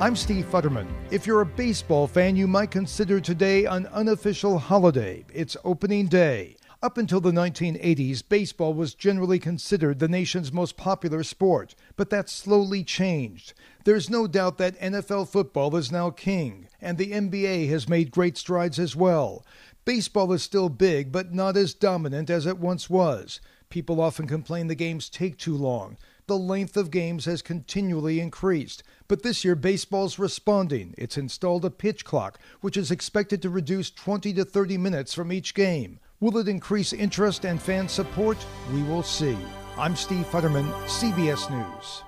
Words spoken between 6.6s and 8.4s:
Up until the 1980s,